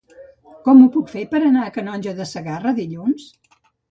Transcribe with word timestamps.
Com 0.67 0.79
ho 0.83 0.87
puc 0.95 1.11
fer 1.15 1.25
per 1.33 1.41
anar 1.49 1.67
a 1.67 1.75
Calonge 1.75 2.15
de 2.21 2.27
Segarra 2.31 2.75
dilluns? 2.79 3.29